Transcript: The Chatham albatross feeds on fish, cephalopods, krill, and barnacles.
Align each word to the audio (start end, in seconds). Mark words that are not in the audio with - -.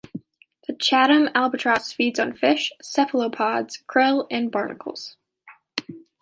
The 0.67 0.73
Chatham 0.73 1.29
albatross 1.35 1.93
feeds 1.93 2.19
on 2.19 2.33
fish, 2.33 2.73
cephalopods, 2.81 3.83
krill, 3.87 4.25
and 4.31 4.51
barnacles. 4.51 5.15